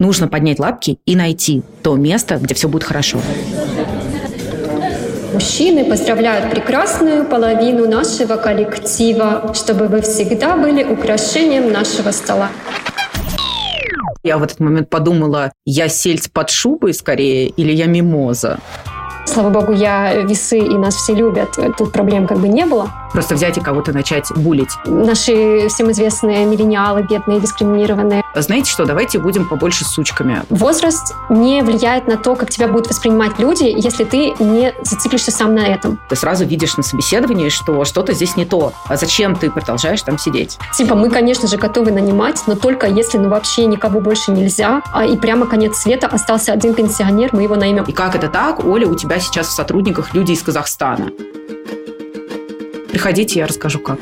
[0.00, 3.18] Нужно поднять лапки и найти то место, где все будет хорошо.
[5.32, 12.48] Мужчины поздравляют прекрасную половину нашего коллектива, чтобы вы всегда были украшением нашего стола.
[14.22, 18.60] Я в этот момент подумала, я сельдь под шубой скорее или я мимоза?
[19.28, 21.58] Слава богу, я весы, и нас все любят.
[21.76, 22.90] Тут проблем как бы не было.
[23.12, 24.70] Просто взять и кого-то начать булить.
[24.86, 28.22] Наши всем известные миллениалы, бедные, дискриминированные.
[28.34, 30.42] Знаете что, давайте будем побольше сучками.
[30.50, 35.54] Возраст не влияет на то, как тебя будут воспринимать люди, если ты не зациклишься сам
[35.54, 35.98] на этом.
[36.08, 38.72] Ты сразу видишь на собеседовании, что что-то здесь не то.
[38.86, 40.58] А зачем ты продолжаешь там сидеть?
[40.76, 45.04] Типа, мы, конечно же, готовы нанимать, но только если ну вообще никого больше нельзя, а
[45.04, 47.84] и прямо конец света остался один пенсионер, мы его наймем.
[47.84, 48.64] И как это так?
[48.64, 51.10] Оля, у тебя сейчас в сотрудниках люди из Казахстана.
[52.90, 54.00] Приходите, я расскажу, как.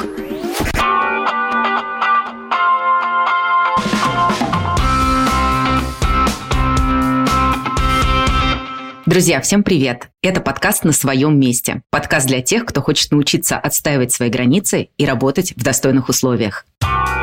[9.07, 10.09] Друзья, всем привет!
[10.21, 11.82] Это подкаст «На своем месте».
[11.91, 16.66] Подкаст для тех, кто хочет научиться отстаивать свои границы и работать в достойных условиях.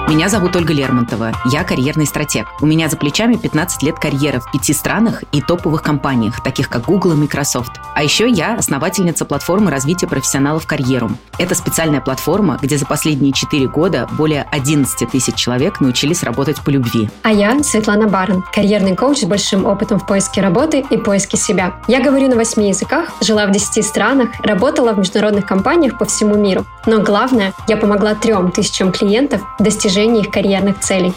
[0.06, 1.32] Меня зовут Ольга Лермонтова.
[1.46, 2.46] Я карьерный стратег.
[2.60, 6.86] У меня за плечами 15 лет карьеры в пяти странах и топовых компаниях, таких как
[6.86, 7.72] Google и Microsoft.
[7.96, 11.18] А еще я основательница платформы развития профессионалов карьерум.
[11.40, 16.70] Это специальная платформа, где за последние 4 года более 11 тысяч человек научились работать по
[16.70, 17.10] любви.
[17.24, 21.80] А я Светлана Барн, карьерный коуч с большим опытом в поиске работы и поиске себя.
[21.88, 26.36] Я говорю на 8 языках, жила в 10 странах, работала в международных компаниях по всему
[26.36, 26.66] миру.
[26.86, 31.14] Но главное, я помогла трем тысячам клиентов достижить достижении их карьерных целей.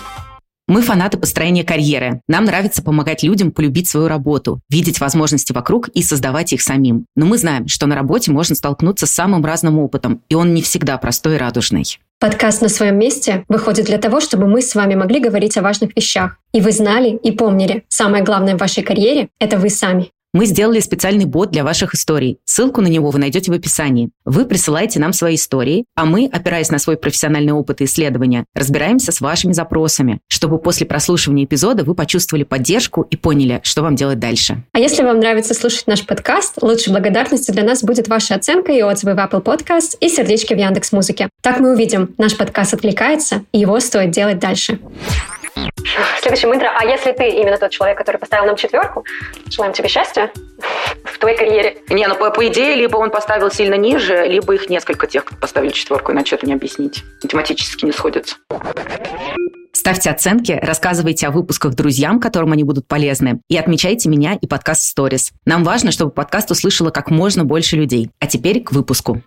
[0.69, 2.21] Мы фанаты построения карьеры.
[2.29, 7.07] Нам нравится помогать людям полюбить свою работу, видеть возможности вокруг и создавать их самим.
[7.15, 10.61] Но мы знаем, что на работе можно столкнуться с самым разным опытом, и он не
[10.61, 11.99] всегда простой и радужный.
[12.19, 15.97] Подкаст на своем месте выходит для того, чтобы мы с вами могли говорить о важных
[15.97, 16.37] вещах.
[16.53, 20.11] И вы знали и помнили, самое главное в вашей карьере– это вы сами.
[20.33, 22.39] Мы сделали специальный бот для ваших историй.
[22.45, 24.11] Ссылку на него вы найдете в описании.
[24.25, 29.13] Вы присылаете нам свои истории, а мы, опираясь на свой профессиональный опыт и исследования, разбираемся
[29.13, 34.19] с вашими запросами, чтобы после прослушивания эпизода вы почувствовали поддержку и поняли, что вам делать
[34.19, 34.63] дальше.
[34.73, 38.83] А если вам нравится слушать наш подкаст, лучшей благодарностью для нас будет ваша оценка и
[38.83, 41.31] отзывы в Apple Podcast и сердечки в Яндекс Музыке.
[41.42, 44.79] Так мы увидим, наш подкаст откликается, и его стоит делать дальше.
[46.20, 46.70] Следующее интро.
[46.77, 49.05] А если ты именно тот человек, который поставил нам четверку,
[49.50, 50.30] желаем тебе счастья
[51.05, 51.78] в твоей карьере.
[51.89, 55.36] Не, ну по, по идее, либо он поставил сильно ниже, либо их несколько тех, кто
[55.36, 57.05] поставили четверку, иначе это не объяснить.
[57.22, 58.36] Математически не сходится.
[59.72, 64.98] Ставьте оценки, рассказывайте о выпусках друзьям, которым они будут полезны, и отмечайте меня и подкаст
[64.98, 65.33] Stories.
[65.44, 68.11] Нам важно, чтобы подкаст услышало как можно больше людей.
[68.18, 69.23] А теперь к выпуску.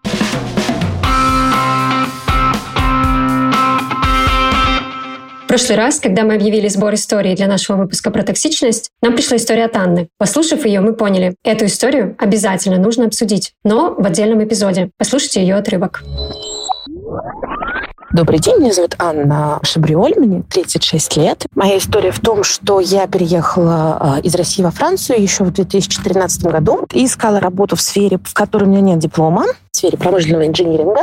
[5.50, 9.66] Прошлый раз, когда мы объявили сбор истории для нашего выпуска про токсичность, нам пришла история
[9.66, 10.08] от Анны.
[10.20, 14.92] Послушав ее, мы поняли, эту историю обязательно нужно обсудить, но в отдельном эпизоде.
[14.98, 16.04] Послушайте ее отрывок.
[18.12, 21.46] Добрый день, меня зовут Анна Шабриоль, мне 36 лет.
[21.54, 26.44] Моя история в том, что я переехала а, из России во Францию еще в 2013
[26.46, 30.48] году и искала работу в сфере, в которой у меня нет диплома в сфере промышленного
[30.48, 31.02] инжиниринга.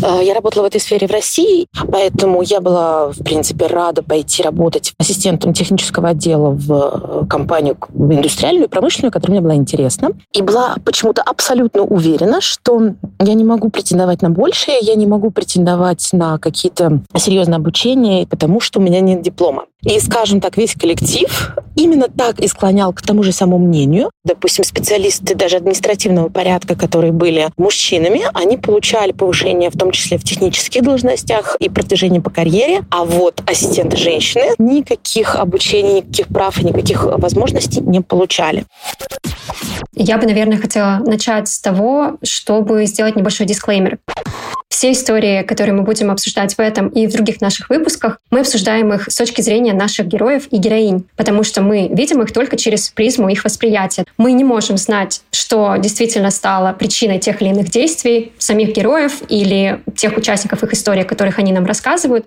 [0.00, 4.44] А, я работала в этой сфере в России, поэтому я была, в принципе, рада пойти
[4.44, 10.10] работать ассистентом технического отдела в э, компанию индустриальную, промышленную, которая мне была интересна.
[10.32, 15.32] И была почему-то абсолютно уверена, что я не могу претендовать на большее, я не могу
[15.32, 19.64] претендовать на какие-то серьезные обучения, потому что у меня нет диплома.
[19.84, 24.10] И, скажем так, весь коллектив именно так и склонял к тому же самому мнению.
[24.24, 30.24] Допустим, специалисты даже административного порядка, которые были мужчинами, они получали повышение в том числе в
[30.24, 32.82] технических должностях и продвижение по карьере.
[32.90, 38.64] А вот ассистенты женщины никаких обучений, никаких прав и никаких возможностей не получали.
[39.94, 43.98] Я бы, наверное, хотела начать с того, чтобы сделать небольшой дисклеймер.
[44.68, 48.92] Все истории, которые мы будем обсуждать в этом и в других наших выпусках, мы обсуждаем
[48.92, 52.90] их с точки зрения наших героев и героинь, потому что мы видим их только через
[52.90, 54.04] призму их восприятия.
[54.18, 59.80] Мы не можем знать, что действительно стало причиной тех или иных действий самих героев или
[59.96, 62.26] тех участников их истории, о которых они нам рассказывают.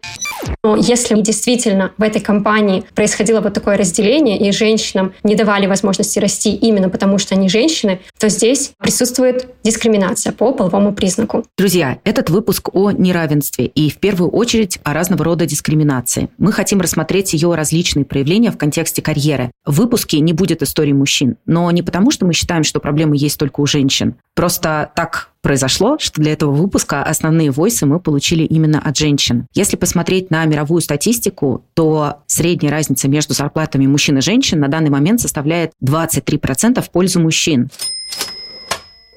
[0.64, 6.20] Но если действительно в этой компании происходило вот такое разделение, и женщинам не давали возможности
[6.20, 11.46] расти именно потому, что они женщины, то здесь присутствует дискриминация по половому признаку.
[11.58, 16.30] Друзья, этот выпуск о неравенстве и в первую очередь о разного рода дискриминации.
[16.38, 19.52] Мы хотим рассмотреть ее различные проявления в контексте карьеры.
[19.66, 23.38] В выпуске не будет истории мужчин, но не потому, что мы считаем, что проблемы есть
[23.38, 24.16] только у женщин.
[24.34, 29.48] Просто так произошло, что для этого выпуска основные войсы мы получили именно от женщин.
[29.54, 34.90] Если посмотреть на мировую статистику, то средняя разница между зарплатами мужчин и женщин на данный
[34.90, 37.70] момент составляет 23% в пользу мужчин.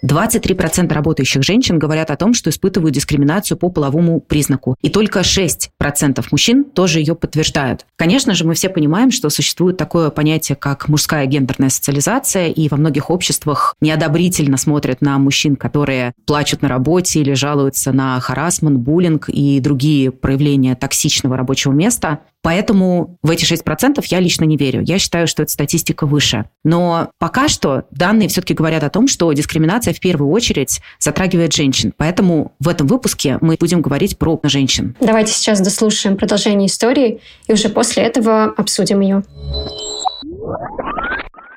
[0.04, 4.76] 23% работающих женщин говорят о том, что испытывают дискриминацию по половому признаку.
[4.82, 7.86] И только 6% мужчин тоже ее подтверждают.
[7.96, 12.76] Конечно же, мы все понимаем, что существует такое понятие, как мужская гендерная социализация, и во
[12.76, 19.28] многих обществах неодобрительно смотрят на мужчин, которые плачут на работе или жалуются на харасмент, буллинг
[19.28, 22.20] и другие проявления токсичного рабочего места.
[22.44, 24.82] Поэтому в эти 6% я лично не верю.
[24.82, 26.44] Я считаю, что эта статистика выше.
[26.62, 31.94] Но пока что данные все-таки говорят о том, что дискриминация в первую очередь затрагивает женщин.
[31.96, 34.94] Поэтому в этом выпуске мы будем говорить про женщин.
[35.00, 39.22] Давайте сейчас дослушаем продолжение истории и уже после этого обсудим ее.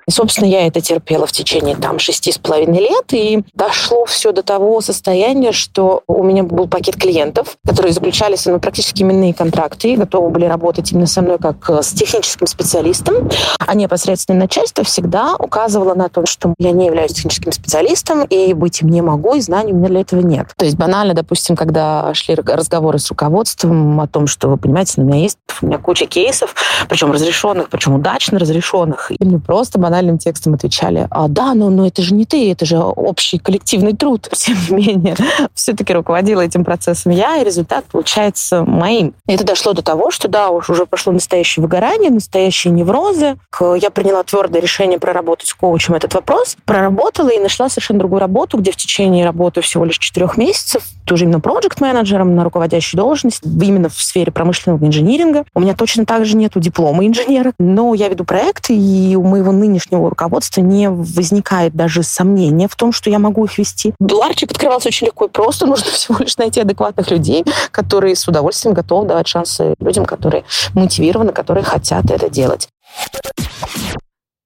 [0.07, 4.31] И, собственно, я это терпела в течение там шести с половиной лет, и дошло все
[4.31, 9.33] до того состояния, что у меня был пакет клиентов, которые заключали со мной практически именные
[9.33, 14.39] контракты и готовы были работать именно со мной как э, с техническим специалистом, а непосредственно
[14.39, 19.01] начальство всегда указывало на то, что я не являюсь техническим специалистом, и быть им не
[19.01, 20.47] могу, и знаний у меня для этого нет.
[20.55, 25.03] То есть банально, допустим, когда шли разговоры с руководством о том, что, вы понимаете, у
[25.03, 26.55] меня есть у меня куча кейсов,
[26.87, 31.69] причем разрешенных, причем удачно разрешенных, и мне просто банально банальным текстом отвечали, а, да, но,
[31.69, 34.29] но это же не ты, это же общий коллективный труд.
[34.33, 35.15] Тем не менее,
[35.53, 39.15] все-таки руководила этим процессом я, и результат получается моим.
[39.27, 43.37] И это дошло до того, что да, уж уже прошло настоящее выгорание, настоящие неврозы.
[43.77, 48.57] Я приняла твердое решение проработать с коучем этот вопрос, проработала и нашла совершенно другую работу,
[48.57, 53.89] где в течение работы всего лишь четырех месяцев, тоже именно проект-менеджером на руководящей должности, именно
[53.89, 55.45] в сфере промышленного инжиниринга.
[55.55, 59.51] У меня точно так же нету диплома инженера, но я веду проекты, и у моего
[59.51, 63.93] нынешнего нынешнего руководства не возникает даже сомнения в том, что я могу их вести.
[63.99, 65.65] Ларчик открывался очень легко и просто.
[65.65, 70.43] Нужно всего лишь найти адекватных людей, которые с удовольствием готовы давать шансы людям, которые
[70.73, 72.69] мотивированы, которые хотят это делать.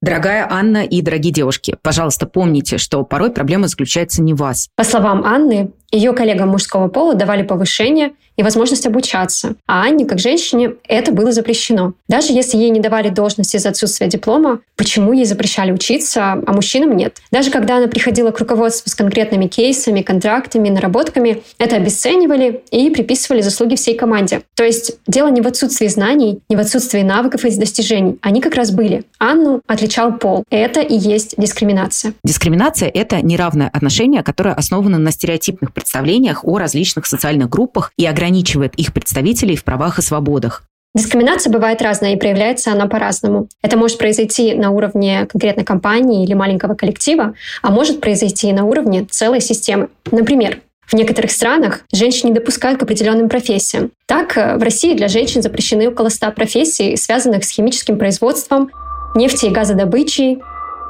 [0.01, 4.69] Дорогая Анна и дорогие девушки, пожалуйста, помните, что порой проблема заключается не в вас.
[4.75, 10.19] По словам Анны, ее коллегам мужского пола давали повышение и возможность обучаться, а Анне, как
[10.19, 11.93] женщине, это было запрещено.
[12.07, 16.95] Даже если ей не давали должности из-за отсутствия диплома, почему ей запрещали учиться, а мужчинам
[16.95, 17.17] нет?
[17.29, 23.41] Даже когда она приходила к руководству с конкретными кейсами, контрактами, наработками, это обесценивали и приписывали
[23.41, 24.41] заслуги всей команде.
[24.55, 28.17] То есть дело не в отсутствии знаний, не в отсутствии навыков и достижений.
[28.21, 29.03] Они как раз были.
[29.19, 30.43] Анну отличал пол.
[30.49, 32.13] Это и есть дискриминация.
[32.23, 38.75] Дискриминация— это неравное отношение, которое основано на стереотипных представлениях о различных социальных группах и ограничивает
[38.75, 40.63] их представителей в правах и свободах.
[40.93, 43.47] Дискриминация бывает разная и проявляется она по-разному.
[43.61, 49.05] Это может произойти на уровне конкретной компании или маленького коллектива, а может произойти на уровне
[49.09, 49.87] целой системы.
[50.11, 53.91] Например, в некоторых странах женщин не допускают к определенным профессиям.
[54.05, 58.69] Так, э, в России для женщин запрещены около 100 профессий, связанных с химическим производством,
[59.15, 60.41] нефти и газодобычей,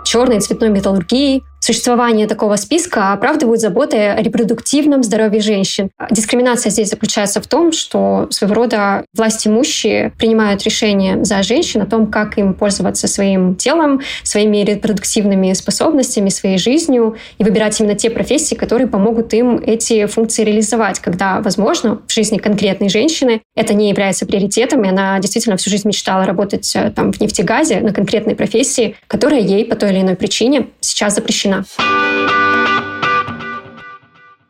[0.03, 5.91] черной и цветной металлургией, Существование такого списка оправдывают заботы о репродуктивном здоровье женщин.
[6.09, 11.85] Дискриминация здесь заключается в том, что своего рода власть имущие принимают решения за женщин о
[11.85, 18.09] том, как им пользоваться своим телом, своими репродуктивными способностями, своей жизнью и выбирать именно те
[18.09, 23.89] профессии, которые помогут им эти функции реализовать, когда, возможно, в жизни конкретной женщины это не
[23.89, 28.35] является приоритетом, и она действительно всю жизнь мечтала работать э, там в нефтегазе на конкретной
[28.35, 31.65] профессии, которая ей по той или иной причине сейчас запрещена женщина.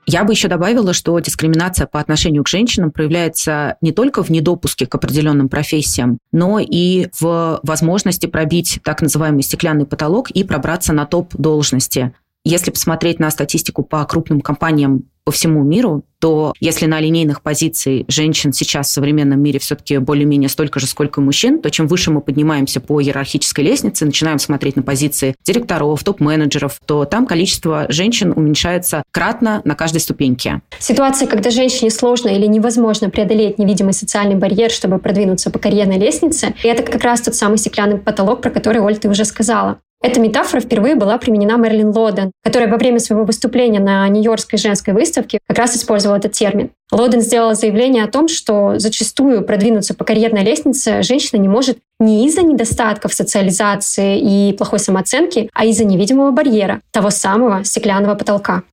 [0.07, 4.85] Я бы еще добавила, что дискриминация по отношению к женщинам проявляется не только в недопуске
[4.85, 11.05] к определенным профессиям, но и в возможности пробить так называемый стеклянный потолок и пробраться на
[11.05, 12.13] топ должности.
[12.43, 18.05] Если посмотреть на статистику по крупным компаниям по всему миру, то если на линейных позиций
[18.07, 22.21] женщин сейчас в современном мире все-таки более-менее столько же, сколько мужчин, то чем выше мы
[22.21, 29.03] поднимаемся по иерархической лестнице, начинаем смотреть на позиции директоров, топ-менеджеров, то там количество женщин уменьшается
[29.11, 30.61] кратно на каждой ступеньке.
[30.79, 36.53] Ситуация, когда женщине сложно или невозможно преодолеть невидимый социальный барьер, чтобы продвинуться по карьерной лестнице,
[36.63, 39.79] и это как раз тот самый стеклянный потолок, про который, Оль, ты уже сказала.
[40.03, 44.95] Эта метафора впервые была применена Мерлин Лоден, которая во время своего выступления на Нью-Йоркской женской
[44.95, 46.71] выставке как раз использовала этот термин.
[46.91, 52.25] Лоден сделала заявление о том, что зачастую продвинуться по карьерной лестнице женщина не может не
[52.25, 58.63] из-за недостатков социализации и плохой самооценки, а из-за невидимого барьера, того самого стеклянного потолка.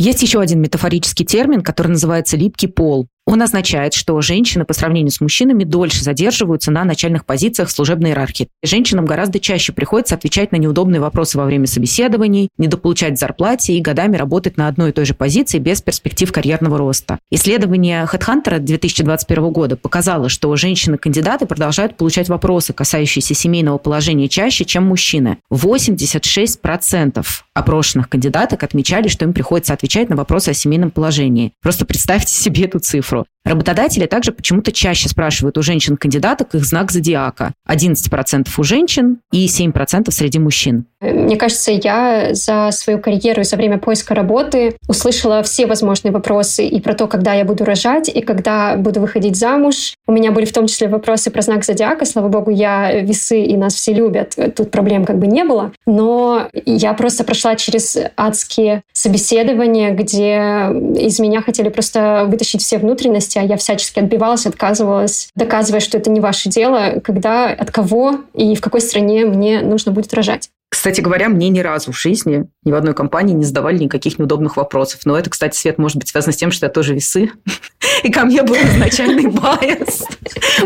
[0.00, 3.08] Есть еще один метафорический термин, который называется «липкий пол».
[3.28, 8.48] Он означает, что женщины по сравнению с мужчинами дольше задерживаются на начальных позициях служебной иерархии.
[8.62, 14.16] Женщинам гораздо чаще приходится отвечать на неудобные вопросы во время собеседований, недополучать зарплате и годами
[14.16, 17.18] работать на одной и той же позиции без перспектив карьерного роста.
[17.30, 24.86] Исследование HeadHunter 2021 года показало, что женщины-кандидаты продолжают получать вопросы, касающиеся семейного положения чаще, чем
[24.86, 25.36] мужчины.
[25.52, 31.52] 86% опрошенных кандидаток отмечали, что им приходится отвечать на вопросы о семейном положении.
[31.60, 33.17] Просто представьте себе эту цифру.
[33.24, 33.37] control.
[33.48, 37.54] Работодатели также почему-то чаще спрашивают у женщин-кандидаток их знак зодиака.
[37.66, 40.84] 11% у женщин и 7% среди мужчин.
[41.00, 46.66] Мне кажется, я за свою карьеру и за время поиска работы услышала все возможные вопросы
[46.66, 49.94] и про то, когда я буду рожать, и когда буду выходить замуж.
[50.06, 52.04] У меня были в том числе вопросы про знак зодиака.
[52.04, 54.34] Слава богу, я весы, и нас все любят.
[54.56, 55.72] Тут проблем как бы не было.
[55.86, 60.68] Но я просто прошла через адские собеседования, где
[61.00, 66.10] из меня хотели просто вытащить все внутренности, а я всячески отбивалась, отказывалась, доказывая, что это
[66.10, 70.50] не ваше дело, когда, от кого и в какой стране мне нужно будет рожать.
[70.70, 74.58] Кстати говоря, мне ни разу в жизни ни в одной компании не задавали никаких неудобных
[74.58, 75.00] вопросов.
[75.06, 77.30] Но это, кстати, Свет, может быть связано с тем, что я тоже весы.
[78.02, 80.04] И ко мне был изначальный байс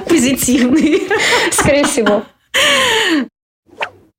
[0.09, 1.03] позитивный.
[1.53, 2.25] Скорее всего.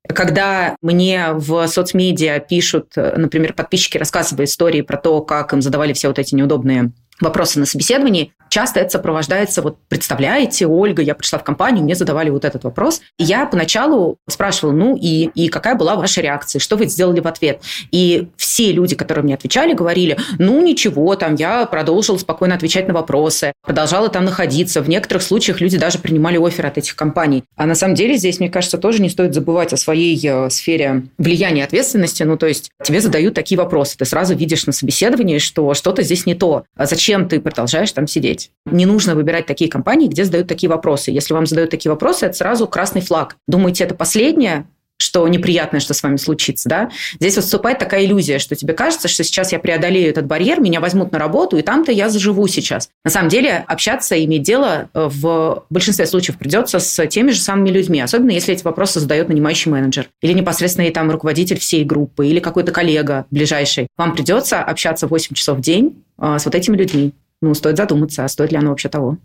[0.07, 6.07] Когда мне в соцмедиа пишут, например, подписчики рассказывают истории про то, как им задавали все
[6.07, 11.43] вот эти неудобные вопросы на собеседовании, часто это сопровождается, вот представляете, Ольга, я пришла в
[11.43, 15.95] компанию, мне задавали вот этот вопрос, и я поначалу спрашивала, ну и, и какая была
[15.95, 17.61] ваша реакция, что вы сделали в ответ?
[17.91, 22.93] И все люди, которые мне отвечали, говорили, ну ничего, там я продолжила спокойно отвечать на
[22.93, 24.81] вопросы, продолжала там находиться.
[24.81, 27.43] В некоторых случаях люди даже принимали офер от этих компаний.
[27.55, 31.05] А на самом деле здесь, мне кажется, тоже не стоит забывать о своей э, сфере
[31.17, 32.23] влияния и ответственности.
[32.23, 36.25] Ну, то есть тебе задают такие вопросы, ты сразу видишь на собеседовании, что что-то здесь
[36.25, 36.65] не то.
[36.75, 38.51] А зачем зачем ты продолжаешь там сидеть?
[38.65, 41.11] Не нужно выбирать такие компании, где задают такие вопросы.
[41.11, 43.35] Если вам задают такие вопросы, это сразу красный флаг.
[43.47, 44.65] Думаете, это последнее?
[44.97, 49.07] Что неприятное, что с вами случится, да, здесь вот вступает такая иллюзия, что тебе кажется,
[49.07, 52.89] что сейчас я преодолею этот барьер, меня возьмут на работу, и там-то я заживу сейчас.
[53.03, 57.39] На самом деле общаться и иметь дело э, в большинстве случаев придется с теми же
[57.39, 62.27] самыми людьми, особенно если эти вопросы задает нанимающий менеджер или непосредственно там руководитель всей группы
[62.27, 63.87] или какой-то коллега ближайший.
[63.97, 67.13] Вам придется общаться 8 часов в день э, с вот этими людьми.
[67.41, 69.17] Ну, стоит задуматься, а стоит ли оно вообще того.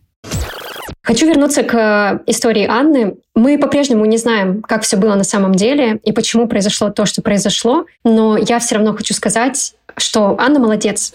[1.09, 3.15] Хочу вернуться к истории Анны.
[3.35, 7.23] Мы по-прежнему не знаем, как все было на самом деле и почему произошло то, что
[7.23, 11.15] произошло, но я все равно хочу сказать, что Анна молодец.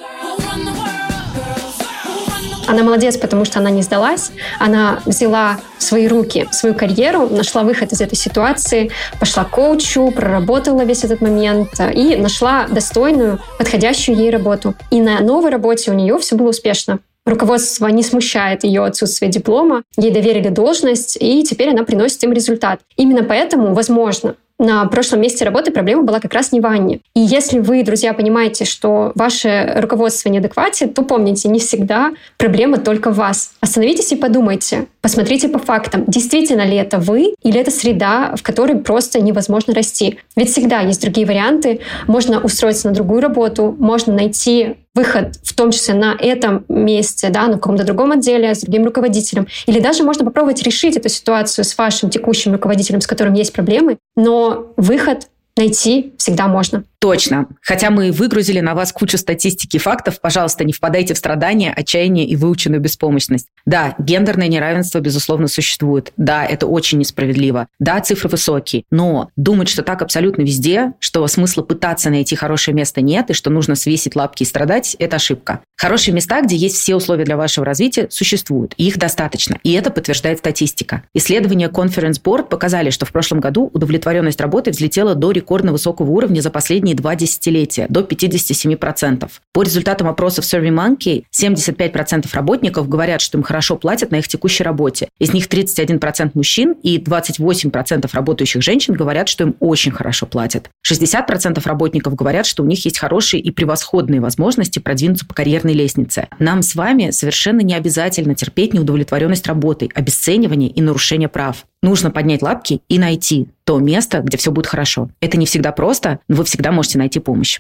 [2.65, 4.31] Она молодец, потому что она не сдалась.
[4.57, 10.09] Она взяла в свои руки свою карьеру, нашла выход из этой ситуации, пошла к коучу,
[10.09, 14.73] проработала весь этот момент и нашла достойную, подходящую ей работу.
[14.89, 16.97] И на новой работе у нее все было успешно.
[17.25, 22.81] Руководство не смущает ее отсутствие диплома, ей доверили должность, и теперь она приносит им результат.
[22.97, 27.01] Именно поэтому, возможно, на прошлом месте работы проблема была как раз не в Анне.
[27.15, 33.11] И если вы, друзья, понимаете, что ваше руководство неадеквате, то помните, не всегда проблема только
[33.11, 33.53] в вас.
[33.61, 38.77] Остановитесь и подумайте, посмотрите по фактам, действительно ли это вы или это среда, в которой
[38.77, 40.17] просто невозможно расти.
[40.37, 41.81] Ведь всегда есть другие варианты.
[42.07, 47.47] Можно устроиться на другую работу, можно найти выход, в том числе на этом месте, да,
[47.47, 49.47] на каком-то другом отделе, с другим руководителем.
[49.65, 53.97] Или даже можно попробовать решить эту ситуацию с вашим текущим руководителем, с которым есть проблемы,
[54.15, 56.83] но выход найти всегда можно.
[57.03, 57.47] Точно.
[57.61, 62.25] Хотя мы выгрузили на вас кучу статистики и фактов, пожалуйста, не впадайте в страдания, отчаяние
[62.25, 63.47] и выученную беспомощность.
[63.65, 66.13] Да, гендерное неравенство, безусловно, существует.
[66.15, 67.67] Да, это очень несправедливо.
[67.77, 68.85] Да, цифры высокие.
[68.89, 73.49] Но думать, что так абсолютно везде, что смысла пытаться найти хорошее место нет, и что
[73.49, 75.59] нужно свесить лапки и страдать, это ошибка.
[75.75, 78.73] Хорошие места, где есть все условия для вашего развития, существуют.
[78.77, 79.59] И их достаточно.
[79.63, 81.03] И это подтверждает статистика.
[81.13, 86.39] Исследования Conference Board показали, что в прошлом году удовлетворенность работы взлетела до рекордно высокого уровня
[86.39, 89.29] за последние последние два десятилетия до 57%.
[89.51, 95.09] По результатам опросов SurveyMonkey, 75% работников говорят, что им хорошо платят на их текущей работе.
[95.19, 100.69] Из них 31% мужчин и 28% работающих женщин говорят, что им очень хорошо платят.
[100.89, 106.27] 60% работников говорят, что у них есть хорошие и превосходные возможности продвинуться по карьерной лестнице.
[106.39, 111.65] Нам с вами совершенно не обязательно терпеть неудовлетворенность работой, обесценивание и нарушение прав.
[111.83, 115.09] Нужно поднять лапки и найти то место, где все будет хорошо.
[115.19, 117.59] Это не всегда просто, но вы всегда можете найти помощь.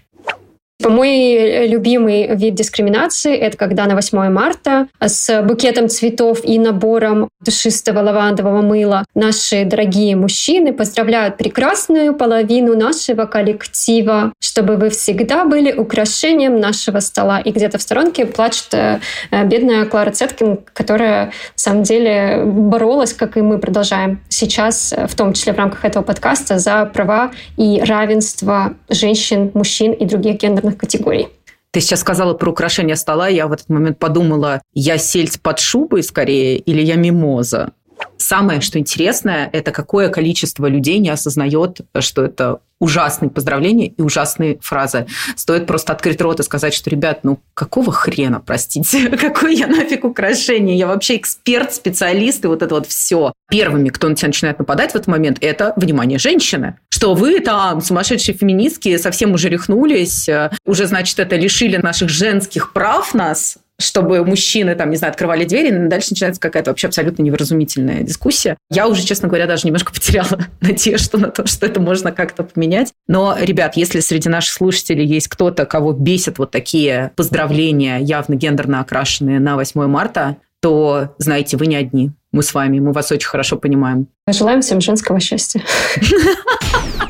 [0.81, 7.99] Мой любимый вид дискриминации— это когда на 8 марта с букетом цветов и набором душистого
[7.99, 16.59] лавандового мыла наши дорогие мужчины поздравляют прекрасную половину нашего коллектива, чтобы вы всегда были украшением
[16.59, 17.39] нашего стола.
[17.39, 18.99] И где-то в сторонке плачет э,
[19.45, 25.33] бедная Клара Цеткин, которая, на самом деле, боролась, как и мы продолжаем сейчас, в том
[25.33, 31.27] числе в рамках этого подкаста, за права и равенство женщин, мужчин и других гендерных категорий.
[31.71, 36.03] Ты сейчас сказала про украшение стола, я в этот момент подумала, я сельдь под шубой
[36.03, 37.73] скорее или я мимоза?
[38.17, 44.59] Самое, что интересное, это какое количество людей не осознает, что это ужасные поздравления и ужасные
[44.61, 45.07] фразы.
[45.37, 50.03] Стоит просто открыть рот и сказать, что, ребят, ну какого хрена, простите, какое я нафиг
[50.03, 50.77] украшение?
[50.77, 53.31] Я вообще эксперт, специалист и вот это вот все.
[53.49, 56.77] Первыми, кто на тебя начинает нападать в этот момент, это, внимание, женщины.
[56.89, 62.73] Что вы там, сумасшедшие феминистки, совсем уже рехнулись, э, уже, значит, это лишили наших женских
[62.73, 67.23] прав нас, чтобы мужчины, там, не знаю, открывали двери, и дальше начинается какая-то вообще абсолютно
[67.23, 68.57] невразумительная дискуссия.
[68.69, 72.93] Я уже, честно говоря, даже немножко потеряла надежду на то, что это можно как-то поменять.
[73.07, 78.79] Но, ребят, если среди наших слушателей есть кто-то, кого бесят вот такие поздравления, явно гендерно
[78.79, 82.11] окрашенные на 8 марта, то, знаете, вы не одни.
[82.31, 84.07] Мы с вами, мы вас очень хорошо понимаем.
[84.29, 85.61] Желаем всем женского счастья.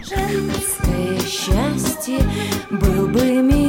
[0.02, 2.18] Женское счастье
[2.72, 3.63] был бы милый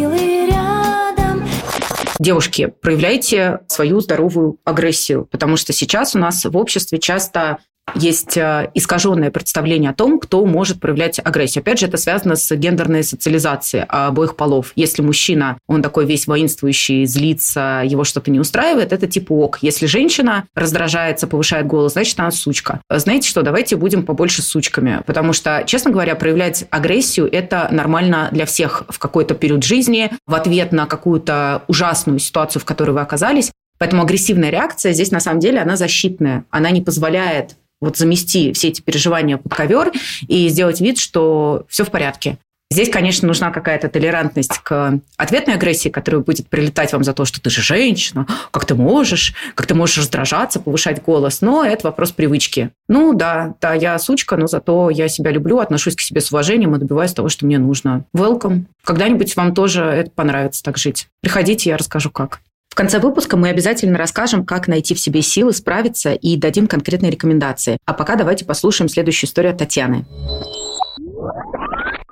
[2.24, 7.58] Девушки, проявляйте свою здоровую агрессию, потому что сейчас у нас в обществе часто
[7.94, 11.62] есть э, искаженное представление о том, кто может проявлять агрессию.
[11.62, 14.72] Опять же, это связано с гендерной социализацией обоих полов.
[14.74, 19.58] Если мужчина, он такой весь воинствующий, злится, его что-то не устраивает, это типа ок.
[19.60, 22.80] Если женщина раздражается, повышает голос, значит, она сучка.
[22.90, 28.46] Знаете что, давайте будем побольше сучками, потому что, честно говоря, проявлять агрессию– это нормально для
[28.46, 33.50] всех в какой-то период жизни, в ответ на какую-то ужасную ситуацию, в которой вы оказались.
[33.78, 36.44] Поэтому агрессивная реакция здесь на самом деле она защитная.
[36.50, 39.92] Она не позволяет вот замести все эти переживания под ковер
[40.26, 42.38] и сделать вид, что все в порядке.
[42.74, 47.40] Здесь, конечно, нужна какая-то толерантность к ответной агрессии, которая будет прилетать вам за то, что
[47.40, 51.40] ты же женщина, как ты можешь, как ты можешь раздражаться, повышать голос.
[51.40, 52.70] Но это вопрос привычки.
[52.88, 56.74] Ну да, да, я сучка, но зато я себя люблю, отношусь к себе с уважением
[56.74, 58.06] и добиваюсь того, что мне нужно.
[58.12, 58.64] Welcome.
[58.82, 61.06] Когда-нибудь вам тоже это понравится так жить.
[61.20, 62.40] Приходите, я расскажу как.
[62.74, 67.12] В конце выпуска мы обязательно расскажем, как найти в себе силы справиться и дадим конкретные
[67.12, 67.78] рекомендации.
[67.86, 70.04] А пока давайте послушаем следующую историю от Татьяны.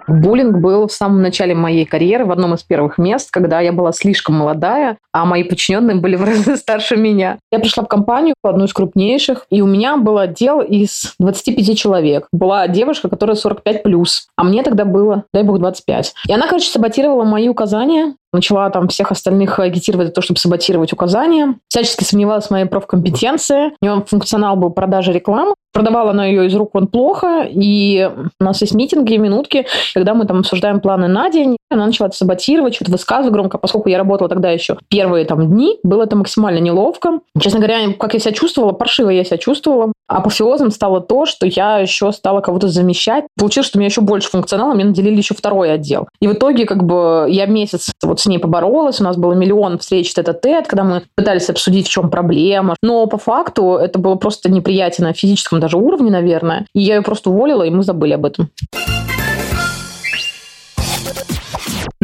[0.06, 3.90] Буллинг был в самом начале моей карьеры, в одном из первых мест, когда я была
[3.90, 7.38] слишком молодая, а мои подчиненные были в разы старше меня.
[7.50, 12.28] Я пришла в компанию, одну из крупнейших, и у меня был отдел из 25 человек.
[12.32, 16.14] Была девушка, которая 45 плюс, а мне тогда было, дай бог, 25.
[16.28, 20.92] И она, короче, саботировала мои указания, начала там всех остальных агитировать за то, чтобы саботировать
[20.92, 23.72] указания, всячески сомневалась в моей профкомпетенции.
[23.80, 25.54] У нее функционал был продажи рекламы.
[25.72, 30.26] Продавала она ее из рук вон плохо, и у нас есть митинги, минутки, когда мы
[30.26, 31.56] там обсуждаем планы на день.
[31.70, 35.78] Она начала это саботировать, что-то высказывать громко, поскольку я работала тогда еще первые там дни,
[35.82, 37.20] было это максимально неловко.
[37.40, 39.92] Честно говоря, как я себя чувствовала, паршиво я себя чувствовала.
[40.08, 43.24] Апофеозом стало то, что я еще стала кого-то замещать.
[43.38, 46.06] Получилось, что у меня еще больше функционала, мне наделили еще второй отдел.
[46.20, 49.78] И в итоге как бы я месяц вот с ней поборолась, у нас было миллион
[49.78, 52.76] встреч тет-а-тет, когда мы пытались обсудить, в чем проблема.
[52.82, 56.66] Но по факту это было просто неприятие на физическом даже уровне, наверное.
[56.74, 58.50] И я ее просто уволила, и мы забыли об этом.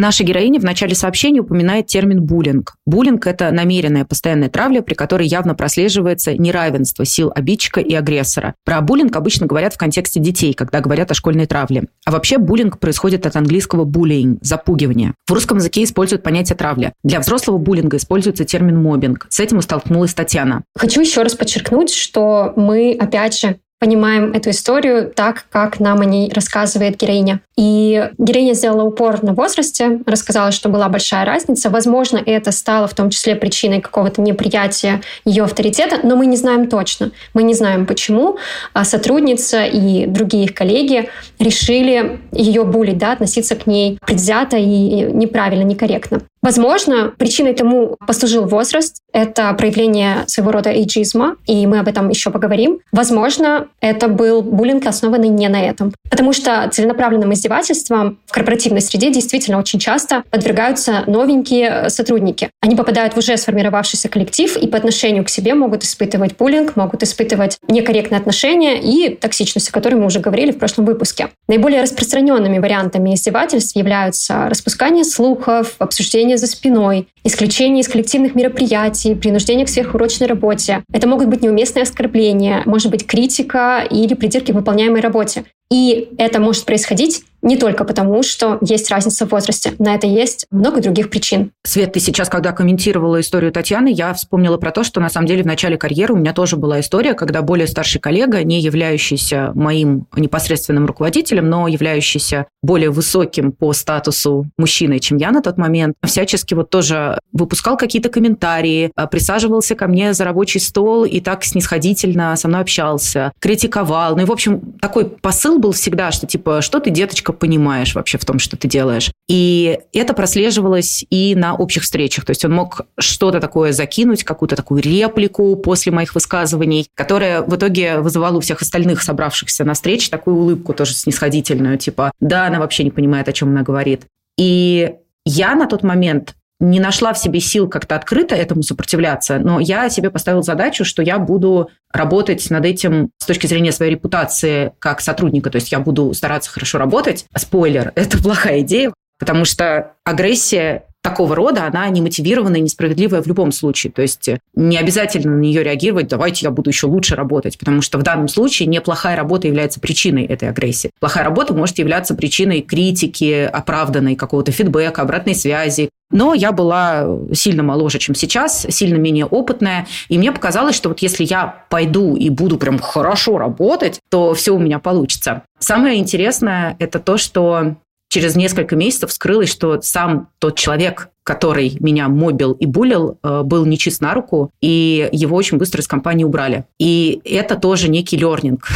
[0.00, 2.76] Наша героиня в начале сообщения упоминает термин буллинг.
[2.86, 8.54] Буллинг– это намеренная постоянная травля, при которой явно прослеживается неравенство сил обидчика и агрессора.
[8.64, 11.88] Про буллинг обычно говорят в контексте детей, когда говорят о школьной травле.
[12.06, 15.14] А вообще буллинг происходит от английского bullying– запугивание.
[15.26, 16.92] В русском языке используют понятие травля.
[17.02, 19.26] Для взрослого буллинга используется термин мобинг.
[19.30, 20.62] С этим столкнулась Татьяна.
[20.76, 26.04] Хочу еще раз подчеркнуть, что мы, опять же, понимаем эту историю так, как нам о
[26.04, 27.40] ней рассказывает героиня.
[27.56, 31.70] И героиня сделала упор на возрасте, рассказала, что была большая разница.
[31.70, 36.68] Возможно, это стало в том числе причиной какого-то неприятия ее авторитета, но мы не знаем
[36.68, 37.12] точно.
[37.34, 38.38] Мы не знаем, почему
[38.72, 45.02] а сотрудница и другие их коллеги решили ее булить, да, относиться к ней предвзято и
[45.12, 46.22] неправильно, некорректно.
[46.42, 49.02] Возможно, причиной тому послужил возраст.
[49.12, 52.80] Это проявление своего рода эйджизма, и мы об этом еще поговорим.
[52.92, 55.94] Возможно, это был буллинг, основанный не на этом.
[56.10, 62.50] Потому что целенаправленным издевательствам в корпоративной среде действительно очень часто подвергаются новенькие сотрудники.
[62.60, 67.02] Они попадают в уже сформировавшийся коллектив и по отношению к себе могут испытывать буллинг, могут
[67.02, 71.28] испытывать некорректные отношения и токсичность, о которой мы уже говорили в прошлом выпуске.
[71.48, 79.66] Наиболее распространенными вариантами издевательств являются распускание слухов, обсуждение за спиной, исключение из коллективных мероприятий, принуждение
[79.66, 80.84] к сверхурочной работе.
[80.92, 85.44] Это могут быть неуместные оскорбления, может быть критика или придирки к выполняемой работе.
[85.70, 89.74] И это может происходить не только потому, что есть разница в возрасте.
[89.78, 91.52] На это есть много других причин.
[91.64, 95.42] Свет, ты сейчас, когда комментировала историю Татьяны, я вспомнила про то, что на самом деле
[95.42, 100.06] в начале карьеры у меня тоже была история, когда более старший коллега, не являющийся моим
[100.16, 106.54] непосредственным руководителем, но являющийся более высоким по статусу мужчиной, чем я на тот момент, всячески
[106.54, 112.34] вот тоже выпускал какие-то комментарии, а, присаживался ко мне за рабочий стол и так снисходительно
[112.36, 114.16] со мной общался, критиковал.
[114.16, 118.18] Ну и, в общем, такой посыл был всегда, что типа, что ты, деточка, понимаешь вообще
[118.18, 119.10] в том, что ты делаешь.
[119.28, 122.24] И это прослеживалось и на общих встречах.
[122.24, 127.54] То есть он мог что-то такое закинуть, какую-то такую реплику после моих высказываний, которая в
[127.54, 132.58] итоге вызывала у всех остальных собравшихся на встрече такую улыбку тоже снисходительную, типа, да, она
[132.58, 134.02] вообще не понимает, о чем она говорит.
[134.36, 134.94] И
[135.24, 139.88] я на тот момент не нашла в себе сил как-то открыто этому сопротивляться, но я
[139.90, 145.00] себе поставила задачу, что я буду работать над этим с точки зрения своей репутации как
[145.00, 145.50] сотрудника.
[145.50, 147.26] То есть я буду стараться хорошо работать.
[147.36, 153.50] Спойлер, это плохая идея, потому что агрессия такого рода, она не мотивированная, несправедливая в любом
[153.50, 153.92] случае.
[153.92, 157.96] То есть не обязательно на нее реагировать, давайте я буду еще лучше работать, потому что
[157.98, 160.90] в данном случае неплохая работа является причиной этой агрессии.
[161.00, 165.88] Плохая работа может являться причиной критики, оправданной какого-то фидбэка, обратной связи.
[166.10, 171.00] Но я была сильно моложе, чем сейчас, сильно менее опытная, и мне показалось, что вот
[171.00, 175.42] если я пойду и буду прям хорошо работать, то все у меня получится.
[175.58, 177.76] Самое интересное– это то, что
[178.08, 183.66] через несколько месяцев вскрылось, что сам тот человек, который меня мобил и булил, э, был
[183.66, 186.64] нечист на руку, и его очень быстро из компании убрали.
[186.78, 188.68] И это тоже некий лернинг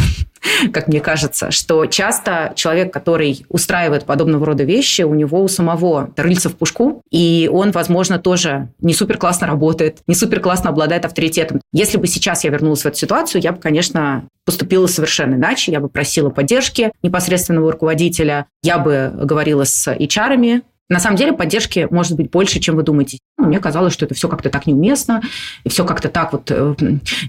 [0.72, 6.10] как мне кажется, что часто человек, который устраивает подобного рода вещи, у него у самого
[6.16, 11.04] рыльца в пушку, и он, возможно, тоже не супер классно работает, не супер классно обладает
[11.04, 11.60] авторитетом.
[11.72, 15.72] Если бы сейчас я вернулась в эту ситуацию, я бы, конечно, поступила совершенно иначе.
[15.72, 21.88] Я бы просила поддержки непосредственного руководителя, я бы говорила с HR, на самом деле поддержки
[21.90, 23.18] может быть больше, чем вы думаете.
[23.42, 25.20] Ну, мне казалось, что это все как-то так неуместно,
[25.64, 26.74] и все как-то так вот э,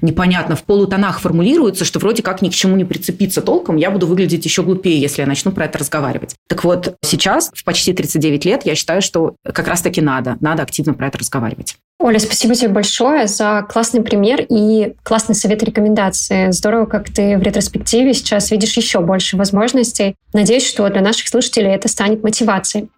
[0.02, 4.06] непонятно в полутонах формулируется, что вроде как ни к чему не прицепиться толком, я буду
[4.06, 6.36] выглядеть еще глупее, если я начну про это разговаривать.
[6.48, 10.94] Так вот, сейчас, в почти 39 лет, я считаю, что как раз-таки надо, надо активно
[10.94, 11.78] про это разговаривать.
[12.00, 16.52] Оля, спасибо тебе большое за классный пример и классный совет и рекомендации.
[16.52, 20.16] Здорово, как ты в ретроспективе сейчас видишь еще больше возможностей.
[20.34, 22.90] Надеюсь, что для наших слушателей это станет мотивацией.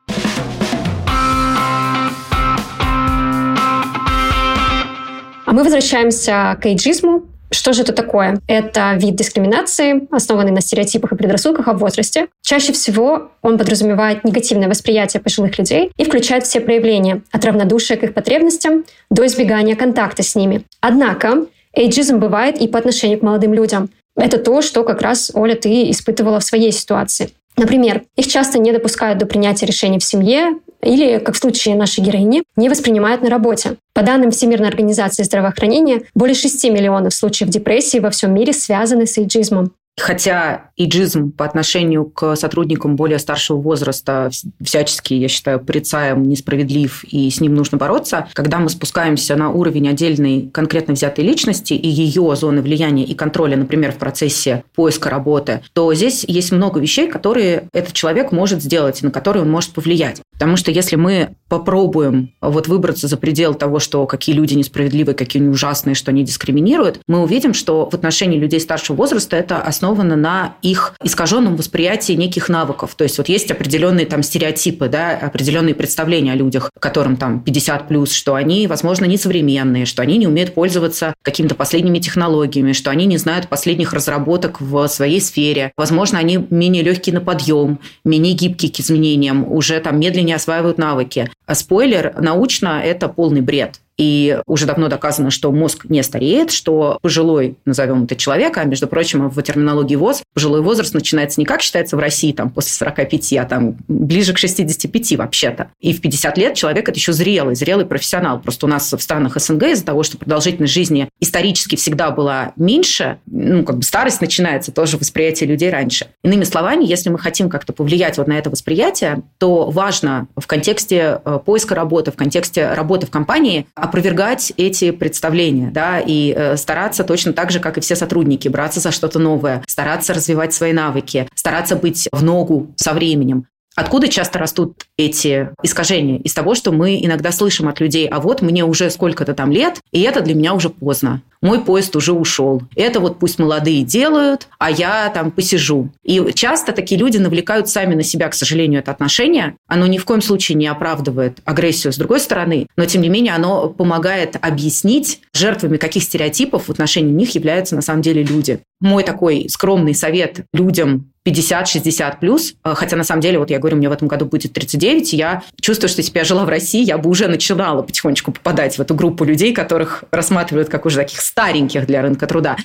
[5.45, 7.23] А мы возвращаемся к эйджизму.
[7.51, 8.39] Что же это такое?
[8.47, 12.27] Это вид дискриминации, основанный на стереотипах и предрассудках о возрасте.
[12.41, 18.03] Чаще всего он подразумевает негативное восприятие пожилых людей и включает все проявления, от равнодушия к
[18.03, 20.63] их потребностям до избегания контакта с ними.
[20.81, 23.89] Однако эйджизм бывает и по отношению к молодым людям.
[24.15, 27.29] Это то, что как раз, Оля, ты испытывала в своей ситуации.
[27.57, 32.03] Например, их часто не допускают до принятия решений в семье или, как в случае нашей
[32.03, 33.77] героини, не воспринимают на работе.
[33.95, 39.17] По данным Всемирной организации здравоохранения, более 6 миллионов случаев депрессии во всем мире связаны с
[39.17, 39.71] эйджизмом.
[39.97, 44.29] Хотя иджизм по отношению к сотрудникам более старшего возраста
[44.61, 49.87] всячески, я считаю, порицаем, несправедлив, и с ним нужно бороться, когда мы спускаемся на уровень
[49.87, 55.61] отдельной конкретно взятой личности и ее зоны влияния и контроля, например, в процессе поиска работы,
[55.71, 60.21] то здесь есть много вещей, которые этот человек может сделать, на которые он может повлиять.
[60.33, 65.41] Потому что если мы попробуем вот выбраться за предел того, что какие люди несправедливые, какие
[65.41, 70.15] они ужасные, что они дискриминируют, мы увидим, что в отношении людей старшего возраста это основано
[70.15, 72.95] на их искаженном восприятии неких навыков.
[72.95, 77.87] То есть вот есть определенные там стереотипы, да, определенные представления о людях, которым там 50
[77.87, 83.05] плюс, что они, возможно, несовременные, что они не умеют пользоваться какими-то последними технологиями, что они
[83.05, 85.71] не знают последних разработок в своей сфере.
[85.77, 91.29] Возможно, они менее легкие на подъем, менее гибкие к изменениям, уже там медленнее осваивают навыки.
[91.45, 93.79] А спойлер, научно это полный бред.
[93.97, 98.87] И уже давно доказано, что мозг не стареет, что пожилой, назовем это человека, а между
[98.87, 103.33] прочим, в терминологии ВОЗ пожилой возраст начинается не как считается в России, там, после 45,
[103.33, 105.69] а там ближе к 65 вообще-то.
[105.79, 108.39] И в 50 лет человек– это еще зрелый, зрелый профессионал.
[108.39, 113.19] Просто у нас в странах СНГ из-за того, что продолжительность жизни исторически всегда была меньше,
[113.25, 116.07] ну, как бы старость начинается тоже восприятие людей раньше.
[116.23, 121.21] Иными словами, если мы хотим как-то повлиять вот на это восприятие, то важно в контексте
[121.23, 127.03] э, поиска работы, в контексте работы в компании опровергать эти представления, да, и э, стараться
[127.03, 131.27] точно так же, как и все сотрудники, браться за что-то новое, стараться развивать свои навыки,
[131.35, 133.45] стараться быть в ногу со временем.
[133.75, 136.17] Откуда часто растут эти искажения?
[136.19, 139.81] Из того, что мы иногда слышим от людей, а вот мне уже сколько-то там лет,
[139.91, 141.21] и это для меня уже поздно.
[141.45, 142.63] Мой поезд уже ушел.
[142.75, 145.91] Это вот пусть молодые делают, а я там посижу.
[146.03, 149.55] И часто такие люди навлекают сами на себя, к сожалению, это отношение.
[149.67, 153.35] Оно ни в коем случае не оправдывает агрессию с другой стороны, но тем не менее
[153.35, 158.61] оно помогает объяснить, жертвами каких стереотипов в отношении них являются на самом деле люди.
[158.81, 163.77] Мой такой скромный совет людям 50-60 плюс, э, хотя на самом деле, вот я говорю,
[163.77, 166.49] мне в этом году будет 39, и я чувствую, что если бы я жила в
[166.49, 170.97] России, я бы уже начинала потихонечку попадать в эту группу людей, которых рассматривают как уже
[170.97, 172.55] таких стареньких для рынка труда.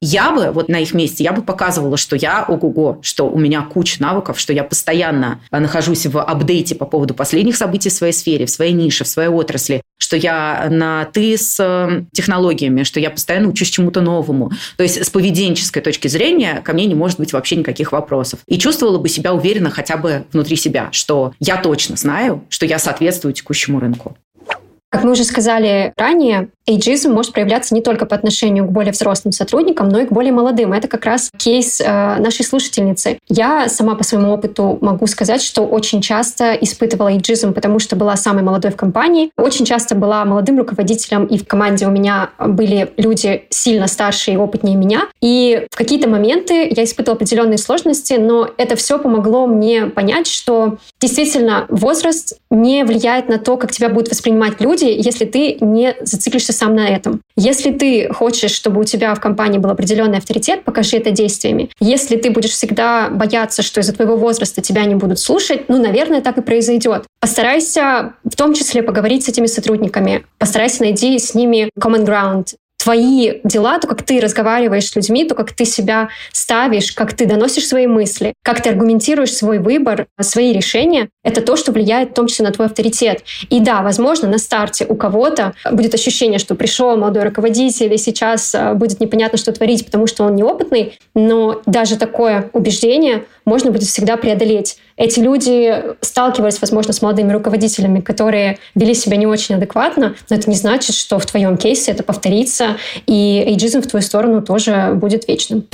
[0.00, 3.60] Я бы вот на их месте, я бы показывала, что я ого-го, что у меня
[3.60, 8.46] куча навыков, что я постоянно нахожусь в апдейте по поводу последних событий в своей сфере,
[8.46, 13.08] в своей нише, в своей отрасли, что я на «ты» с э, технологиями, что я
[13.08, 14.52] постоянно учусь чему-то новому.
[14.76, 18.40] То есть с поведенческой точки зрения ко мне не может быть вообще никаких вопросов.
[18.46, 22.78] И чувствовала бы себя уверенно хотя бы внутри себя, что я точно знаю, что я
[22.78, 24.18] соответствую текущему рынку.
[24.92, 29.32] Как мы уже сказали ранее, эйджизм может проявляться не только по отношению к более взрослым
[29.32, 30.74] сотрудникам, но и к более молодым.
[30.74, 33.18] Это как раз кейс э, нашей слушательницы.
[33.26, 38.16] Я сама по своему опыту могу сказать, что очень часто испытывала эйджизм, потому что была
[38.16, 39.30] самой молодой в компании.
[39.38, 44.36] Очень часто была молодым руководителем, и в команде у меня были люди сильно старше и
[44.36, 45.08] опытнее меня.
[45.22, 50.76] И в какие-то моменты я испытывала определенные сложности, но это все помогло мне понять, что
[51.00, 56.52] действительно возраст не влияет на то, как тебя будут воспринимать люди, если ты не зациклишься
[56.52, 57.20] сам на этом.
[57.36, 61.70] Если ты хочешь, чтобы у тебя в компании был определенный авторитет, покажи это действиями.
[61.80, 66.20] Если ты будешь всегда бояться, что из-за твоего возраста тебя не будут слушать, ну, наверное,
[66.20, 67.04] так и произойдет.
[67.20, 70.24] Постарайся в том числе поговорить с этими сотрудниками.
[70.38, 75.36] Постарайся найти с ними common ground, твои дела, то, как ты разговариваешь с людьми, то,
[75.36, 80.52] как ты себя ставишь, как ты доносишь свои мысли, как ты аргументируешь свой выбор, свои
[80.52, 83.22] решения, это то, что влияет в том числе на твой авторитет.
[83.50, 88.52] И да, возможно, на старте у кого-то будет ощущение, что пришел молодой руководитель, и сейчас
[88.54, 93.88] а, будет непонятно, что творить, потому что он неопытный, но даже такое убеждение можно будет
[93.88, 94.78] всегда преодолеть.
[95.02, 100.48] Эти люди сталкивались, возможно, с молодыми руководителями, которые вели себя не очень адекватно, но это
[100.48, 102.76] не значит, что в твоем кейсе это повторится,
[103.08, 105.66] и эйджизм в твою сторону тоже будет вечным.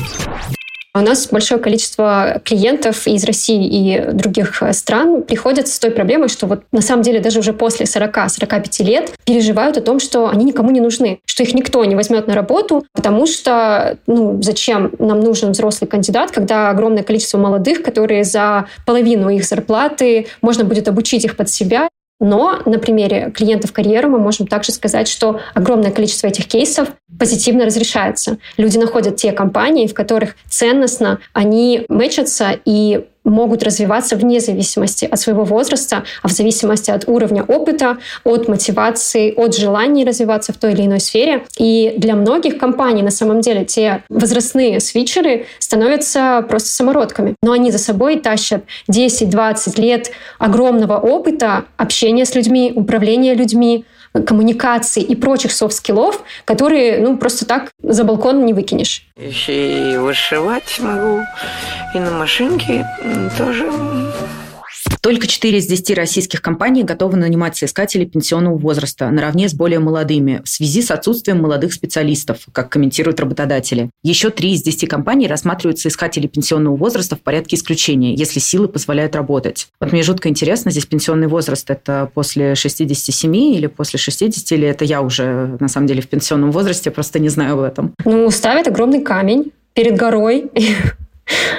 [0.99, 6.29] У нас большое количество клиентов из России и других э, стран приходят с той проблемой,
[6.29, 10.45] что вот на самом деле даже уже после 40-45 лет переживают о том, что они
[10.45, 15.21] никому не нужны, что их никто не возьмет на работу, потому что, ну, зачем нам
[15.21, 21.25] нужен взрослый кандидат, когда огромное количество молодых, которые за половину их зарплаты можно будет обучить
[21.25, 21.89] их под себя,
[22.21, 27.65] но на примере клиентов карьеры мы можем также сказать, что огромное количество этих кейсов позитивно
[27.65, 28.39] разрешается.
[28.57, 35.19] Люди находят те компании, в которых ценностно они мэчатся и могут развиваться вне зависимости от
[35.21, 40.73] своего возраста, а в зависимости от уровня опыта, от мотивации, от желания развиваться в той
[40.73, 41.45] или иной сфере.
[41.59, 47.35] И для многих компаний на самом деле те возрастные свитчеры становятся просто самородками.
[47.43, 55.03] Но они за собой тащат 10-20 лет огромного опыта общения с людьми, управления людьми, коммуникации
[55.03, 59.07] и прочих soft skill ов, которые ну, просто так за балкон не выкинешь.
[59.17, 61.23] Еще и вышивать могу,
[61.95, 62.87] и на машинке
[63.37, 63.71] тоже
[65.09, 70.43] только 4 из 10 российских компаний готовы нанимать соискателей пенсионного возраста наравне с более молодыми
[70.45, 73.89] в связи с отсутствием молодых специалистов, как комментируют работодатели.
[74.03, 79.17] Еще 3 из 10 компаний рассматривают соискателей пенсионного возраста в порядке исключения, если силы позволяют
[79.17, 79.69] работать.
[79.81, 84.85] Вот мне жутко интересно, здесь пенсионный возраст– это после 67 или после 60, или это
[84.85, 87.95] я уже, на самом деле, в пенсионном возрасте, просто не знаю об этом.
[88.05, 90.51] Ну, ставят огромный камень перед горой,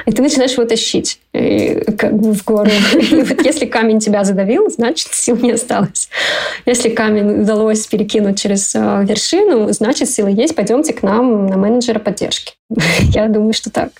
[0.05, 2.69] и ты начинаешь его тащить и, как бы в гору.
[2.93, 6.09] И вот если камень тебя задавил, значит, сил не осталось.
[6.65, 10.55] Если камень удалось перекинуть через э, вершину, значит, силы есть.
[10.55, 12.53] Пойдемте к нам на менеджера поддержки.
[13.13, 13.91] Я думаю, что так.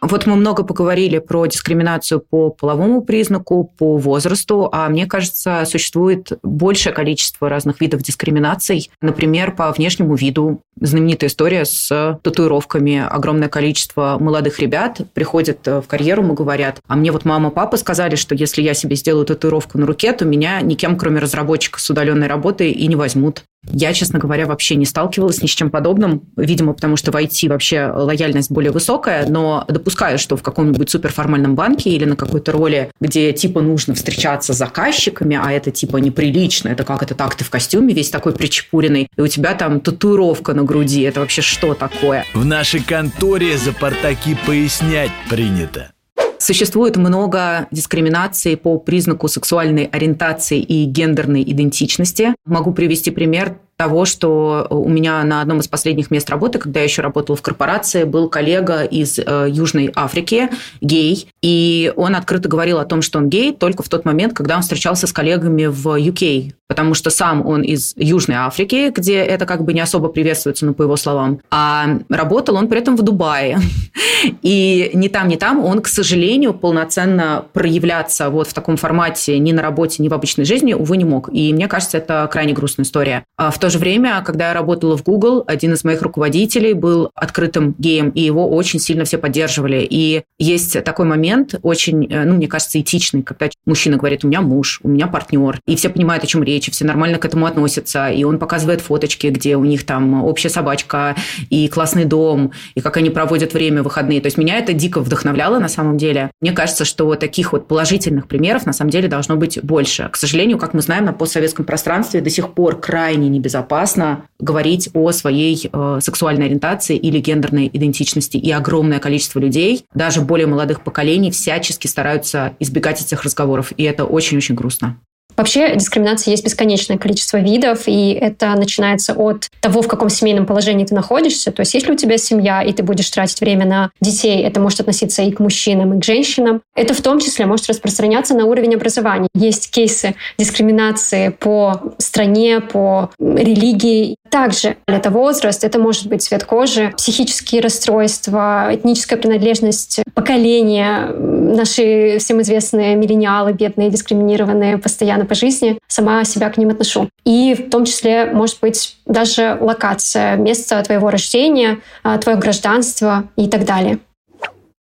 [0.00, 6.32] Вот мы много поговорили про дискриминацию по половому признаку, по возрасту, а мне кажется, существует
[6.42, 8.90] большее количество разных видов дискриминаций.
[9.02, 10.62] Например, по внешнему виду.
[10.80, 13.04] Знаменитая история с татуировками.
[13.06, 18.16] Огромное количество молодых ребят приходят в карьеру, мы говорят, а мне вот мама, папа сказали,
[18.16, 22.28] что если я себе сделаю татуировку на руке, то меня никем, кроме разработчика с удаленной
[22.28, 23.44] работы, и не возьмут.
[23.68, 26.22] Я, честно говоря, вообще не сталкивалась ни с чем подобным.
[26.36, 31.54] Видимо, потому что в IT вообще лояльность более высокая, но допускаю, что в каком-нибудь суперформальном
[31.54, 36.68] банке или на какой-то роли, где типа нужно встречаться с заказчиками, а это типа неприлично,
[36.68, 40.54] это как это так, ты в костюме весь такой причепуренный, и у тебя там татуировка
[40.54, 42.24] на груди, это вообще что такое?
[42.34, 45.92] В нашей конторе за портаки пояснять принято.
[46.40, 52.34] Существует много дискриминации по признаку сексуальной ориентации и гендерной идентичности.
[52.46, 56.84] Могу привести пример того, что у меня на одном из последних мест работы, когда я
[56.84, 60.50] еще работала в корпорации, был коллега из э, Южной Африки,
[60.82, 64.56] гей, и он открыто говорил о том, что он гей только в тот момент, когда
[64.56, 69.46] он встречался с коллегами в UK, потому что сам он из Южной Африки, где это
[69.46, 73.02] как бы не особо приветствуется, ну, по его словам, а работал он при этом в
[73.02, 73.58] Дубае.
[74.42, 79.52] И ни там, ни там он, к сожалению, полноценно проявляться вот в таком формате ни
[79.52, 81.30] на работе, ни в обычной жизни, увы, не мог.
[81.32, 83.24] И мне кажется, это крайне грустная история.
[83.38, 87.10] А в то же время, когда я работала в Google, один из моих руководителей был
[87.14, 89.86] открытым геем, и его очень сильно все поддерживали.
[89.88, 94.40] И есть такой момент, очень, э, ну, мне кажется, этичный, когда мужчина говорит, у меня
[94.40, 97.46] муж, у меня партнер, и все понимают, о чем речь, и все нормально к этому
[97.46, 101.16] относятся, и он показывает фоточки, где у них там общая собачка
[101.48, 104.20] и классный дом, и как они проводят время выходные.
[104.20, 106.30] То есть меня это дико вдохновляло на самом деле.
[106.40, 110.08] Мне кажется, что таких вот положительных примеров на самом деле должно быть больше.
[110.10, 114.88] К сожалению, как мы знаем, на постсоветском пространстве до сих пор крайне небезопасно безопасно говорить
[114.94, 118.38] о своей э, сексуальной ориентации или гендерной идентичности.
[118.38, 123.72] И огромное количество людей, даже более молодых поколений, всячески стараются избегать этих разговоров.
[123.76, 124.96] И это очень-очень грустно.
[125.40, 130.84] Вообще дискриминации есть бесконечное количество видов, и это начинается от того, в каком семейном положении
[130.84, 131.50] ты находишься.
[131.50, 134.80] То есть если у тебя семья, и ты будешь тратить время на детей, это может
[134.80, 136.60] относиться и к мужчинам, и к женщинам.
[136.76, 139.28] Это в том числе может распространяться на уровень образования.
[139.34, 144.16] Есть кейсы дискриминации по стране, по религии.
[144.30, 152.42] Также это возраст, это может быть цвет кожи, психические расстройства, этническая принадлежность, поколение, наши всем
[152.42, 157.08] известные миллениалы, бедные, дискриминированные, постоянно по жизни, сама себя к ним отношу.
[157.24, 163.48] И в том числе, может быть, даже локация, место твоего рождения, а, твое гражданство и
[163.48, 164.00] так далее.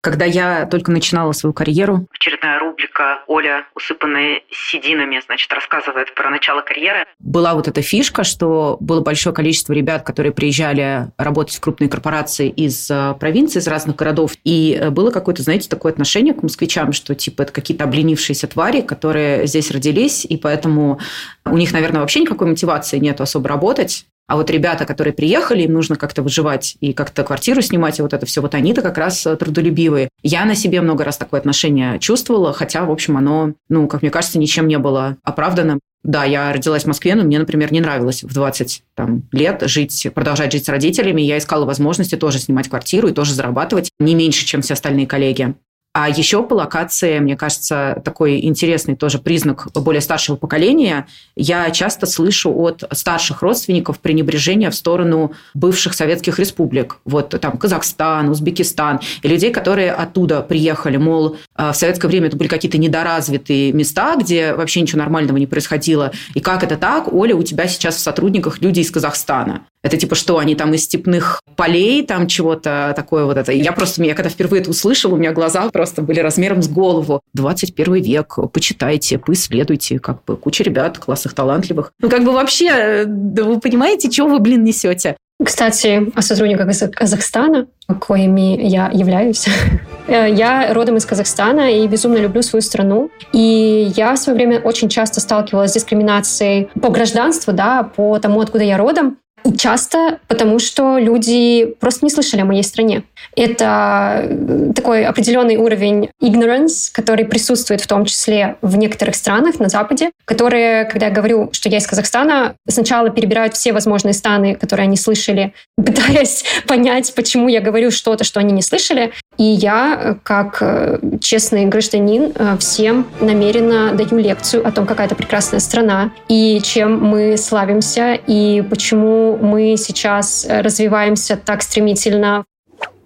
[0.06, 6.60] Когда я только начинала свою карьеру, очередная рубрика Оля, усыпанная сединами, значит, рассказывает про начало
[6.60, 7.06] карьеры.
[7.18, 12.48] Была вот эта фишка, что было большое количество ребят, которые приезжали работать в крупные корпорации
[12.48, 14.34] из э, провинции, из разных городов.
[14.44, 18.82] И э, было какое-то, знаете, такое отношение к москвичам, что типа это какие-то обленившиеся твари,
[18.82, 21.00] которые здесь родились, и поэтому
[21.44, 24.06] у них, наверное, вообще никакой мотивации нет особо работать.
[24.26, 28.12] А вот ребята, которые приехали, им нужно как-то выживать и как-то квартиру снимать, и вот
[28.12, 30.08] это все, вот они-то как раз э, трудолюбивые.
[30.22, 34.10] Я на себе много раз такое отношение чувствовала, хотя, в общем, оно, ну, как мне
[34.10, 35.78] кажется, ничем не было оправдано.
[36.02, 40.06] Да, я родилась в Москве, но мне, например, не нравилось в 20 там, лет жить,
[40.14, 41.20] продолжать жить с родителями.
[41.22, 45.54] Я искала возможности тоже снимать квартиру и тоже зарабатывать не меньше, чем все остальные коллеги.
[45.98, 51.06] А еще по локации, мне кажется, такой интересный тоже признак более старшего поколения.
[51.36, 56.98] Я часто слышу от старших родственников пренебрежение в сторону бывших советских республик.
[57.06, 59.00] Вот там Казахстан, Узбекистан.
[59.22, 60.98] И людей, которые оттуда приехали.
[60.98, 65.46] Мол, э, в советское время это были какие-то недоразвитые места, где вообще ничего нормального не
[65.46, 66.12] происходило.
[66.34, 69.62] И как это так, Оля, у тебя сейчас в сотрудниках люди из Казахстана?
[69.86, 73.52] Это типа что, они там из степных полей, там чего-то такое вот это.
[73.52, 77.20] Я просто, я когда впервые это услышала, у меня глаза просто были размером с голову.
[77.34, 81.92] 21 век, почитайте, поисследуйте, как бы куча ребят классных, талантливых.
[82.00, 85.16] Ну, как бы вообще, да вы понимаете, чего вы, блин, несете?
[85.44, 87.68] Кстати, о сотрудниках из Казахстана,
[88.00, 89.46] коими я являюсь.
[90.08, 93.10] Я родом из Казахстана и безумно люблю свою страну.
[93.32, 98.40] И я в свое время очень часто сталкивалась с дискриминацией по гражданству, да, по тому,
[98.40, 99.18] откуда я родом.
[99.58, 103.02] Часто потому, что люди просто не слышали о моей стране.
[103.36, 109.68] Это э, такой определенный уровень ignorance, который присутствует в том числе в некоторых странах на
[109.68, 114.84] Западе, которые, когда я говорю, что я из Казахстана, сначала перебирают все возможные страны, которые
[114.84, 119.12] они слышали, пытаясь понять, почему я говорю что-то, что они не слышали.
[119.38, 125.14] И я, э, как э, честный гражданин, всем намеренно даю лекцию о том, какая это
[125.14, 132.44] прекрасная страна, и чем мы славимся, и почему мы сейчас развиваемся так стремительно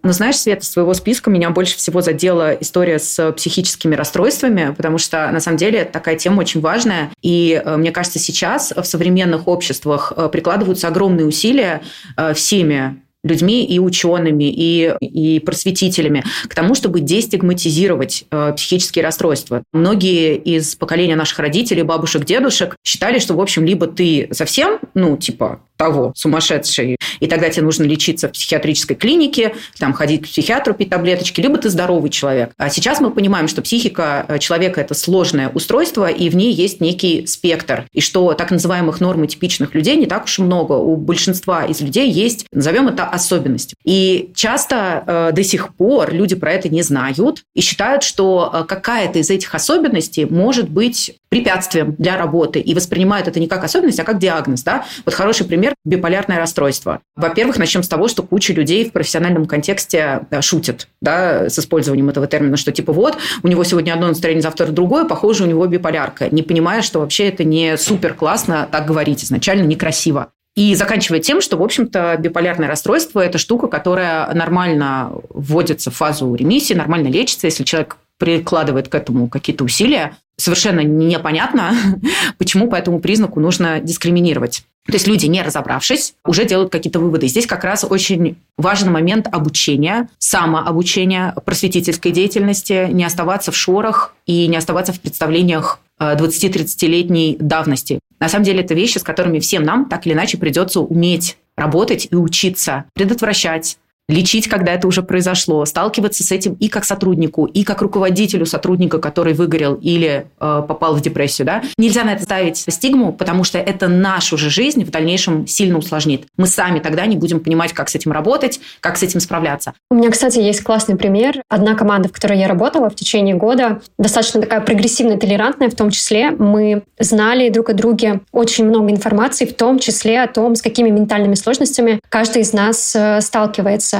[0.03, 5.31] Но знаешь, Света, своего списка меня больше всего задела история с психическими расстройствами, потому что,
[5.31, 7.11] на самом деле, такая тема очень важная.
[7.21, 11.83] И э, мне кажется, сейчас в современных обществах э, прикладываются огромные усилия
[12.17, 19.63] э, всеми людьми и учеными, и, и просветителями к тому, чтобы дестигматизировать э, психические расстройства.
[19.73, 25.17] Многие из поколения наших родителей, бабушек, дедушек считали, что, в общем, либо ты совсем, ну,
[25.17, 30.75] типа, того, сумасшедший, и тогда тебе нужно лечиться в психиатрической клинике, там, ходить к психиатру,
[30.75, 32.51] пить таблеточки, либо ты здоровый человек.
[32.59, 36.83] А сейчас мы понимаем, что психика э, человека– это сложное устройство, и в ней есть
[36.83, 40.75] некий спектр, и что так называемых нормотипичных людей не так уж и много.
[40.75, 43.75] У большинства из людей есть, назовем это, особенности.
[43.85, 47.11] И часто э, до сих пор люди про это не знают
[47.55, 53.29] и считают, что э, какая-то из этих особенностей может быть препятствием для работы и воспринимают
[53.29, 54.63] это не как особенность, а как диагноз.
[54.63, 54.85] Да?
[55.05, 57.01] Вот хороший пример– биполярное расстройство.
[57.17, 62.09] Во-первых, начнем с того, что куча людей в профессиональном контексте да, шутят да, с использованием
[62.09, 65.67] этого термина, что типа вот, у него сегодня одно настроение, завтра другое, похоже, у него
[65.67, 70.33] биполярка, не понимая, что вообще это не супер классно так говорить изначально, некрасиво.
[70.61, 76.35] И заканчивая тем, что, в общем-то, биполярное расстройство– это штука, которая нормально вводится в фазу
[76.35, 80.19] ремиссии, нормально лечится, если человек прикладывает к этому какие-то усилия.
[80.37, 81.73] Совершенно непонятно,
[82.39, 84.65] почему по этому признаку нужно дискриминировать.
[84.85, 87.27] То есть люди, не разобравшись, уже делают какие-то выводы.
[87.27, 94.47] Здесь как раз очень важный момент обучения, самообучения, просветительской деятельности, не оставаться в шорах и
[94.47, 98.01] не оставаться в представлениях 20-30-летней э, давности.
[98.19, 102.09] На самом деле это вещи, с которыми всем нам так или иначе придется уметь работать
[102.11, 103.79] и учиться, предотвращать,
[104.11, 108.99] лечить, когда это уже произошло, сталкиваться с этим и как сотруднику, и как руководителю сотрудника,
[108.99, 111.47] который выгорел или э, попал в депрессию.
[111.47, 111.63] Да?
[111.79, 116.25] Нельзя на это ставить стигму, потому что это нашу же жизнь в дальнейшем сильно усложнит.
[116.37, 119.73] Мы сами тогда не будем понимать, как с этим работать, как с этим справляться.
[119.91, 121.43] У меня, кстати, есть классный пример.
[121.49, 125.91] Одна команда, в которой я работала в течение года, достаточно такая прогрессивная, толерантная, в том
[125.91, 130.63] числе мы знали друг о друге очень много информации, в том числе о том, с
[130.63, 134.00] какими ментальными сложностями каждый из нас э, сталкивается.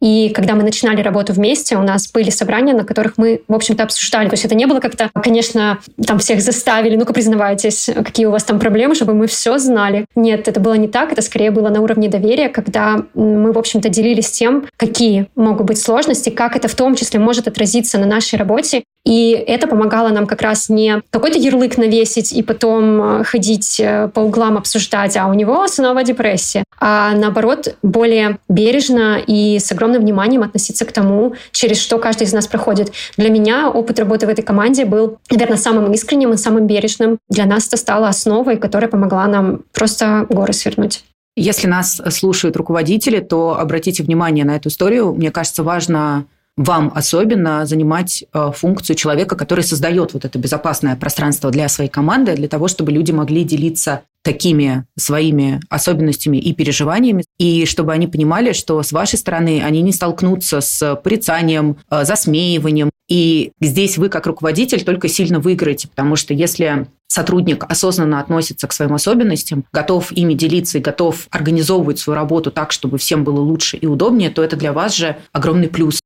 [0.00, 3.82] И когда мы начинали работу вместе, у нас были собрания, на которых мы, в общем-то,
[3.82, 4.28] обсуждали.
[4.28, 8.44] То есть это не было как-то, конечно, там всех заставили, ну-ка признавайтесь, какие у вас
[8.44, 10.06] там проблемы, чтобы мы все знали.
[10.14, 13.88] Нет, это было не так, это скорее было на уровне доверия, когда мы, в общем-то,
[13.88, 18.38] делились тем, какие могут быть сложности, как это в том числе может отразиться на нашей
[18.38, 18.84] работе.
[19.04, 24.20] И это помогало нам как раз не какой-то ярлык навесить и потом ходить э, по
[24.20, 30.42] углам обсуждать, а у него снова депрессия, а наоборот более бережно и с огромным вниманием
[30.42, 32.92] относиться к тому, через что каждый из нас проходит.
[33.16, 37.18] Для меня опыт работы в этой команде был, наверное, самым искренним и самым бережным.
[37.28, 41.04] Для нас это стало основой, которая помогла нам просто горы свернуть.
[41.36, 45.14] Если нас слушают руководители, то обратите внимание на эту историю.
[45.14, 46.26] Мне кажется, важно
[46.58, 52.34] вам особенно занимать э, функцию человека, который создает вот это безопасное пространство для своей команды,
[52.34, 58.52] для того, чтобы люди могли делиться такими своими особенностями и переживаниями, и чтобы они понимали,
[58.52, 62.90] что с вашей стороны они не столкнутся с порицанием, э, засмеиванием.
[63.08, 68.72] И здесь вы, как руководитель, только сильно выиграете, потому что если сотрудник осознанно относится к
[68.72, 73.76] своим особенностям, готов ими делиться и готов организовывать свою работу так, чтобы всем было лучше
[73.76, 76.00] и удобнее, то это для вас же огромный плюс.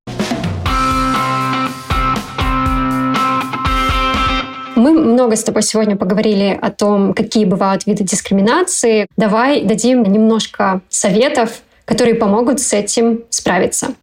[5.22, 9.06] Много с тобой сегодня поговорили о том, какие бывают виды дискриминации.
[9.16, 13.94] Давай дадим немножко советов, которые помогут с этим справиться.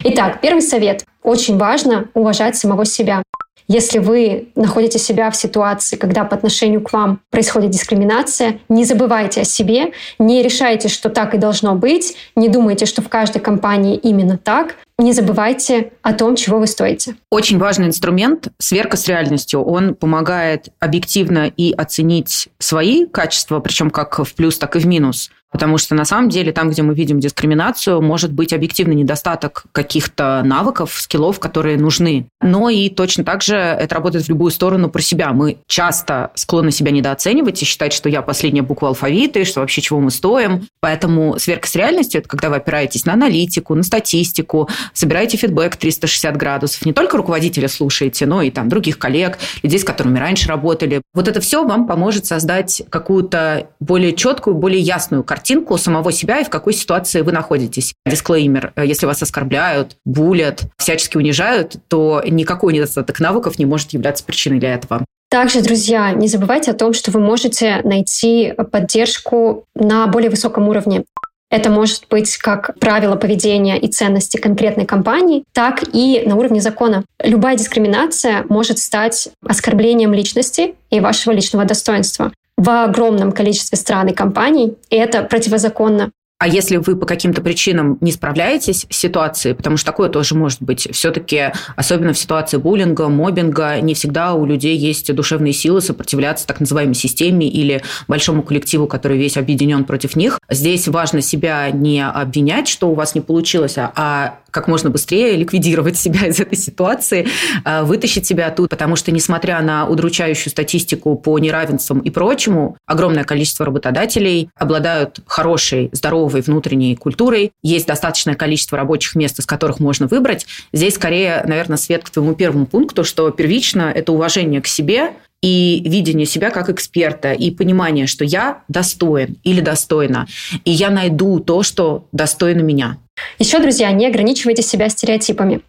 [0.00, 1.04] Итак, первый совет.
[1.22, 3.22] Очень важно уважать самого себя.
[3.66, 9.40] Если вы находите себя в ситуации, когда по отношению к вам происходит дискриминация, не забывайте
[9.40, 13.96] о себе, не решайте, что так и должно быть, не думайте, что в каждой компании
[13.96, 14.76] именно так.
[14.96, 17.16] Не забывайте о том, чего вы стоите.
[17.28, 19.60] Очень важный инструмент– сверка с реальностью.
[19.60, 25.30] Он помогает объективно и оценить свои качества, причем как в плюс, так и в минус.
[25.54, 30.42] Потому что на самом деле там, где мы видим дискриминацию, может быть объективный недостаток каких-то
[30.44, 32.26] навыков, скиллов, которые нужны.
[32.42, 35.32] Но и точно так же это работает в любую сторону про себя.
[35.32, 39.80] Мы часто склонны себя недооценивать и считать, что я последняя буква алфавита, и что вообще
[39.80, 40.66] чего мы стоим.
[40.80, 46.36] Поэтому сверка с реальностью– это когда вы опираетесь на аналитику, на статистику, собираете фидбэк 360
[46.36, 46.84] градусов.
[46.84, 51.00] Не только руководителя слушаете, но и там других коллег, людей, с которыми раньше работали.
[51.14, 56.40] Вот это все вам поможет создать какую-то более четкую, более ясную картину картинку самого себя
[56.40, 57.92] и в какой ситуации вы находитесь.
[58.06, 58.72] Дисклеймер.
[58.82, 64.72] Если вас оскорбляют, булят, всячески унижают, то никакой недостаток навыков не может являться причиной для
[64.72, 65.04] этого.
[65.28, 71.04] Также, друзья, не забывайте о том, что вы можете найти поддержку на более высоком уровне.
[71.50, 77.04] Это может быть как правило поведения и ценности конкретной компании, так и на уровне закона.
[77.22, 84.14] Любая дискриминация может стать оскорблением личности и вашего личного достоинства в огромном количестве стран и
[84.14, 86.12] компаний, и это противозаконно.
[86.38, 90.60] А если вы по каким-то причинам не справляетесь с ситуацией, потому что такое тоже может
[90.60, 96.46] быть, все-таки, особенно в ситуации буллинга, мобинга, не всегда у людей есть душевные силы сопротивляться
[96.46, 100.40] так называемой системе или большому коллективу, который весь объединен против них.
[100.50, 105.36] Здесь важно себя не обвинять, что у вас не получилось, а, а как можно быстрее
[105.36, 107.26] ликвидировать себя из этой ситуации,
[107.64, 113.24] а, вытащить себя оттуда, потому что, несмотря на удручающую статистику по неравенствам и прочему, огромное
[113.24, 120.06] количество работодателей обладают хорошей, здоровой внутренней культурой, есть достаточное количество рабочих мест, из которых можно
[120.06, 120.46] выбрать.
[120.72, 125.12] Здесь скорее, наверное, свет к твоему первому пункту, что первично это уважение к себе,
[125.42, 130.26] и видение себя как эксперта, и понимание, что я достоин или достойна,
[130.64, 132.96] и я найду то, что достойно меня.
[133.38, 135.60] Еще, друзья, не ограничивайте себя стереотипами.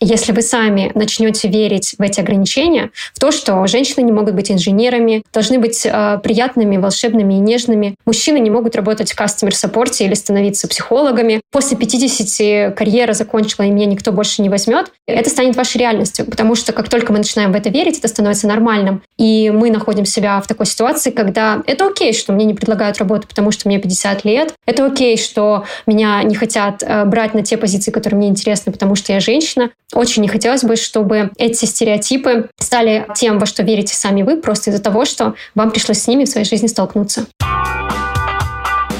[0.00, 4.50] Если вы сами начнете верить в эти ограничения, в то, что женщины не могут быть
[4.50, 10.14] инженерами, должны быть э, приятными, волшебными и нежными, мужчины не могут работать в кастомер-саппорте или
[10.14, 15.78] становиться психологами, после 50 карьера закончила, и меня никто больше не возьмет, это станет вашей
[15.78, 19.02] реальностью, потому что как только мы начинаем в это верить, это становится нормальным.
[19.16, 23.28] И мы находим себя в такой ситуации, когда это окей, что мне не предлагают работу,
[23.28, 27.56] потому что мне 50 лет, это окей, что меня не хотят э, брать на те
[27.56, 32.50] позиции, которые мне интересны, потому что я женщина, очень не хотелось бы, чтобы эти стереотипы
[32.58, 36.24] стали тем, во что верите сами вы, просто из-за того, что вам пришлось с ними
[36.24, 37.26] в своей жизни столкнуться.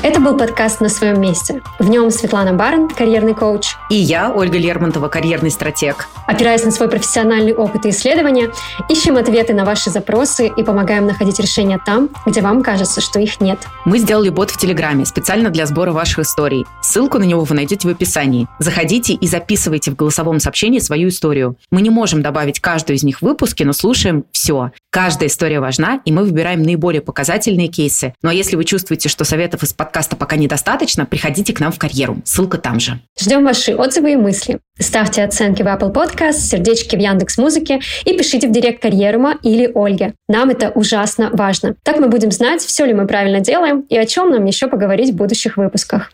[0.05, 1.63] Это был подкаст «На своем месте».
[1.79, 3.69] В нем Светлана Барн, карьерный коуч.
[3.89, 6.09] И я, Ольга Лермонтова, карьерный стратег.
[6.27, 8.51] Опираясь на свой профессиональный опыт и исследования,
[8.91, 13.41] ищем ответы на ваши запросы и помогаем находить решения там, где вам кажется, что их
[13.41, 13.59] нет.
[13.87, 16.67] Мы сделали бот в Телеграме специально для сбора ваших историй.
[16.83, 18.47] Ссылку на него вы найдете в описании.
[18.59, 21.57] Заходите и записывайте в голосовом сообщении свою историю.
[21.71, 24.71] Мы не можем добавить каждую из них в выпуске, но слушаем все.
[24.91, 28.13] Каждая история важна, и мы выбираем наиболее показательные кейсы.
[28.23, 31.71] Ну а если вы чувствуете, что советов из подкаста подкаста пока недостаточно, приходите к нам
[31.71, 32.17] в карьеру.
[32.25, 32.99] Ссылка там же.
[33.17, 34.59] Ждем ваши отзывы и мысли.
[34.77, 39.71] Ставьте оценки в Apple Podcast, сердечки в Яндекс Музыке и пишите в директ Карьерума или
[39.73, 40.15] Ольге.
[40.29, 41.77] Нам это ужасно важно.
[41.85, 45.13] Так мы будем знать, все ли мы правильно делаем и о чем нам еще поговорить
[45.13, 46.11] в будущих выпусках.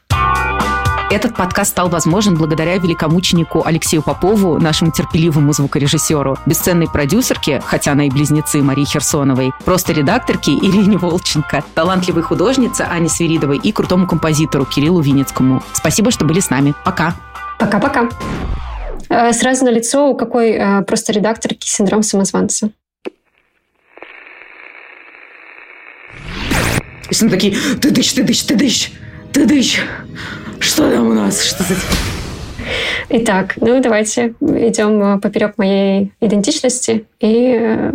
[1.11, 8.07] Этот подкаст стал возможен благодаря великомученику Алексею Попову, нашему терпеливому звукорежиссеру, бесценной продюсерке, хотя она
[8.07, 14.65] и близнецы Марии Херсоновой, просто редакторке Ирине Волченко, талантливой художнице Ане Свиридовой и крутому композитору
[14.65, 15.65] Кириллу Винницкому.
[15.73, 16.75] Спасибо, что были с нами.
[16.85, 17.17] Пока.
[17.59, 18.09] Пока-пока.
[19.09, 22.71] Э, сразу на лицо, у какой э, просто редакторки синдром самозванца.
[27.11, 28.93] И все такие, ты дыщ, ты дыщ, ты дыщ,
[29.33, 29.81] ты дыщ.
[30.61, 31.43] Что там у нас?
[31.43, 31.75] Что за...
[33.09, 37.07] Итак, ну давайте идем э, поперек моей идентичности.
[37.19, 37.93] И э,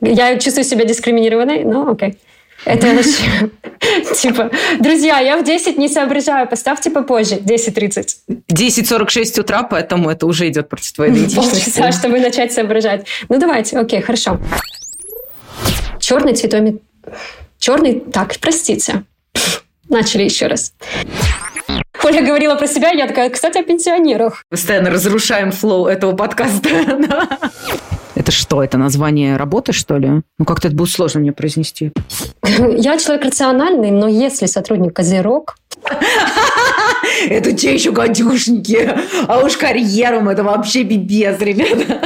[0.00, 2.18] я чувствую себя дискриминированной, но окей.
[2.64, 3.52] Это начнем.
[4.14, 8.06] Типа, друзья, я в 10 не соображаю, поставьте попозже, 10.30.
[8.50, 11.70] 10.46 утра, поэтому это уже идет против твоей идентичности.
[11.78, 13.06] Полчаса, чтобы начать соображать.
[13.28, 14.40] Ну давайте, окей, хорошо.
[16.00, 16.80] Черный цветометр...
[17.58, 18.00] Черный...
[18.00, 19.04] Так, простите.
[19.88, 20.72] Начали еще раз.
[22.04, 24.44] Оля говорила про себя, я такая, кстати, о пенсионерах.
[24.48, 26.68] Постоянно разрушаем флоу этого подкаста.
[28.14, 30.22] Это что, это название работы, что ли?
[30.38, 31.92] Ну, как-то это будет сложно мне произнести.
[32.42, 35.56] Я человек рациональный, но если сотрудник Козерог...
[37.28, 38.90] Это те еще гадюшники.
[39.28, 42.00] А уж карьером это вообще бибес, ребята.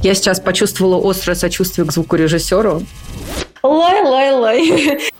[0.00, 2.82] Я сейчас почувствовала острое сочувствие к звукорежиссеру.
[3.62, 5.10] Лай-лай-лай.